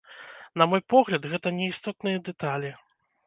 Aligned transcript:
На 0.61 0.65
мой 0.71 0.81
погляд, 0.93 1.27
гэта 1.35 1.53
неістотныя 1.59 2.23
дэталі. 2.31 2.73